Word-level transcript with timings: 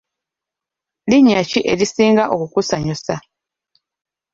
Linnya 1.09 1.41
ki 1.49 1.59
erisinga 1.71 2.23
okukusanyusa? 2.33 3.15